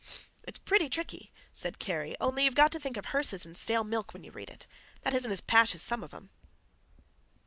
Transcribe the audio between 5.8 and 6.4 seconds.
some of them."